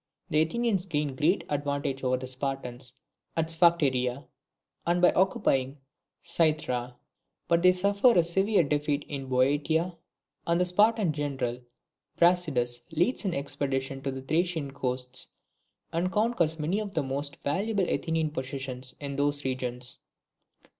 The 0.31 0.41
Athenians 0.41 0.87
gain 0.87 1.15
great 1.15 1.43
advantages 1.47 2.03
over 2.03 2.17
the 2.17 2.25
Spartans 2.25 2.95
at 3.37 3.51
Sphacteria, 3.51 4.25
and 4.83 4.99
by 4.99 5.11
occupying 5.11 5.77
Cythera; 6.23 6.95
but 7.47 7.61
they 7.61 7.71
suffer 7.71 8.11
a 8.17 8.23
severe 8.23 8.63
defeat 8.63 9.05
in 9.07 9.27
Boeotia, 9.29 9.95
and 10.47 10.59
the 10.59 10.65
Spartan 10.65 11.13
general 11.13 11.61
Brasidas, 12.17 12.81
leads 12.91 13.25
an 13.25 13.35
expedition 13.35 14.01
to 14.01 14.09
the 14.09 14.23
Thracian 14.23 14.71
coasts, 14.73 15.27
and 15.93 16.11
conquers 16.11 16.57
many 16.57 16.79
of 16.81 16.95
the 16.95 17.03
most 17.03 17.35
valuable 17.43 17.87
Athenian 17.87 18.31
possessions 18.31 18.95
in 18.99 19.17
those 19.17 19.45
regions. 19.45 19.99